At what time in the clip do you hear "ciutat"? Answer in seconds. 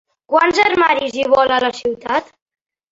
1.85-2.37